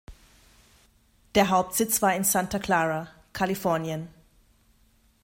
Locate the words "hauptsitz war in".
1.51-2.23